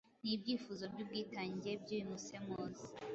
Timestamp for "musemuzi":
2.11-2.85